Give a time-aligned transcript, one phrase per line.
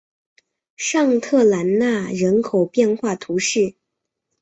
[0.77, 3.75] 尚特兰讷人口变化图示